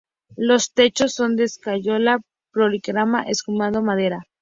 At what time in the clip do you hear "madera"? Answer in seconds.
3.83-4.25